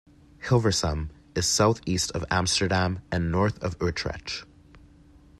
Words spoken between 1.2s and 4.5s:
is south-east of Amsterdam and north of Utrecht.